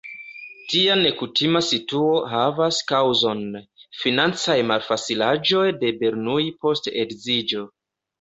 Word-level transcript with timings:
Tia 0.73 0.93
nekutima 0.99 1.59
situo 1.65 2.15
havas 2.31 2.79
kaŭzon: 2.91 3.43
financaj 4.05 4.55
malfacilaĵoj 4.71 5.67
de 5.85 5.93
Bernoulli 6.01 6.49
post 6.65 6.91
edziĝo. 7.03 7.63